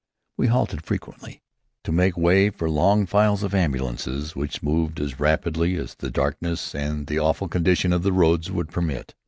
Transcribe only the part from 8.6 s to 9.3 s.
permit.